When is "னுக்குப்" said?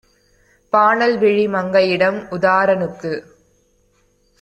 2.75-3.23